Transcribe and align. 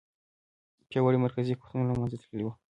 پیاوړي 0.89 1.17
مرکزي 1.25 1.53
حکومتونه 1.59 1.83
له 1.87 1.93
منځه 1.99 2.17
تللي 2.21 2.43
وو. 2.45 2.53